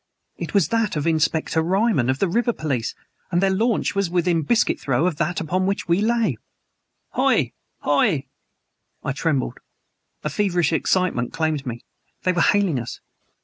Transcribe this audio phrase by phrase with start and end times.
[0.35, 2.95] It was that of Inspector Ryman of the river police
[3.29, 6.37] and their launch was within biscuit throw of that upon which we lay!
[7.11, 7.53] "'Hoy!
[7.81, 8.25] 'Hoy!"
[9.03, 9.59] I trembled.
[10.23, 11.85] A feverish excitement claimed me.
[12.23, 12.99] They were hailing us.